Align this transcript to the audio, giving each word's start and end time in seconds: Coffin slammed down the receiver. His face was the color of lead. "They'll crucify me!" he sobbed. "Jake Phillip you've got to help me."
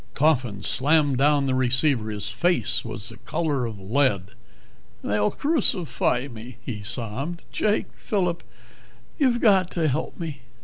Coffin 0.15 0.63
slammed 0.63 1.19
down 1.19 1.45
the 1.45 1.53
receiver. 1.53 2.09
His 2.09 2.29
face 2.31 2.83
was 2.83 3.09
the 3.09 3.17
color 3.17 3.67
of 3.67 3.79
lead. 3.79 4.31
"They'll 5.03 5.29
crucify 5.29 6.27
me!" 6.27 6.57
he 6.65 6.81
sobbed. 6.81 7.43
"Jake 7.51 7.93
Phillip 7.93 8.41
you've 9.19 9.39
got 9.41 9.69
to 9.73 9.87
help 9.89 10.19
me." 10.19 10.41